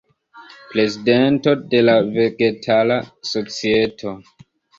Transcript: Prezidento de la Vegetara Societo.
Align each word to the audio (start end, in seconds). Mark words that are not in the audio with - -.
Prezidento 0.69 1.53
de 1.73 1.81
la 1.83 1.95
Vegetara 2.15 2.99
Societo. 3.35 4.17